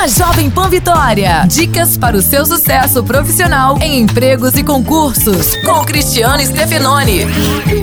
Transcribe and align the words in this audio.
na 0.00 0.06
Jovem 0.06 0.48
Pan 0.48 0.70
Vitória. 0.70 1.44
Dicas 1.46 1.98
para 1.98 2.16
o 2.16 2.22
seu 2.22 2.46
sucesso 2.46 3.04
profissional 3.04 3.76
em 3.82 4.00
empregos 4.00 4.54
e 4.54 4.64
concursos. 4.64 5.54
Com 5.56 5.84
Cristiano 5.84 6.42
Stefanoni. 6.42 7.26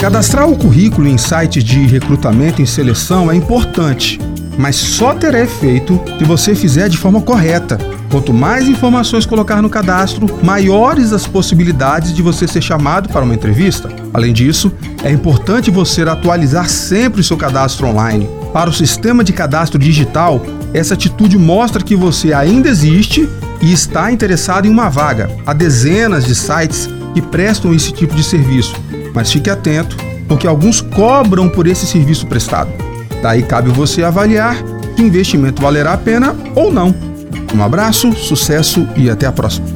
Cadastrar 0.00 0.48
o 0.48 0.56
currículo 0.56 1.06
em 1.06 1.18
sites 1.18 1.62
de 1.62 1.84
recrutamento 1.84 2.62
e 2.62 2.66
seleção 2.66 3.30
é 3.30 3.34
importante, 3.34 4.18
mas 4.56 4.76
só 4.76 5.12
terá 5.12 5.40
efeito 5.40 6.00
se 6.18 6.24
você 6.24 6.54
fizer 6.54 6.88
de 6.88 6.96
forma 6.96 7.20
correta. 7.20 7.76
Quanto 8.10 8.32
mais 8.32 8.66
informações 8.66 9.26
colocar 9.26 9.60
no 9.60 9.68
cadastro, 9.68 10.40
maiores 10.42 11.12
as 11.12 11.26
possibilidades 11.26 12.14
de 12.14 12.22
você 12.22 12.48
ser 12.48 12.62
chamado 12.62 13.10
para 13.10 13.26
uma 13.26 13.34
entrevista. 13.34 13.90
Além 14.14 14.32
disso, 14.32 14.72
é 15.04 15.10
importante 15.10 15.70
você 15.70 16.00
atualizar 16.02 16.70
sempre 16.70 17.20
o 17.20 17.24
seu 17.24 17.36
cadastro 17.36 17.86
online. 17.88 18.26
Para 18.54 18.70
o 18.70 18.72
sistema 18.72 19.22
de 19.22 19.34
cadastro 19.34 19.78
digital, 19.78 20.40
essa 20.72 20.94
atitude 20.94 21.38
mostra 21.38 21.82
que 21.82 21.96
você 21.96 22.32
ainda 22.32 22.68
existe 22.68 23.28
e 23.60 23.72
está 23.72 24.12
interessado 24.12 24.66
em 24.66 24.70
uma 24.70 24.88
vaga. 24.88 25.30
Há 25.46 25.52
dezenas 25.52 26.24
de 26.24 26.34
sites 26.34 26.88
que 27.14 27.22
prestam 27.22 27.74
esse 27.74 27.92
tipo 27.92 28.14
de 28.14 28.22
serviço, 28.22 28.74
mas 29.14 29.32
fique 29.32 29.48
atento, 29.48 29.96
porque 30.28 30.46
alguns 30.46 30.80
cobram 30.80 31.48
por 31.48 31.66
esse 31.66 31.86
serviço 31.86 32.26
prestado. 32.26 32.70
Daí 33.22 33.42
cabe 33.42 33.70
você 33.70 34.02
avaliar 34.02 34.56
se 34.94 35.02
o 35.02 35.06
investimento 35.06 35.62
valerá 35.62 35.94
a 35.94 35.98
pena 35.98 36.36
ou 36.54 36.72
não. 36.72 36.94
Um 37.54 37.62
abraço, 37.62 38.12
sucesso 38.12 38.86
e 38.96 39.08
até 39.08 39.26
a 39.26 39.32
próxima. 39.32 39.75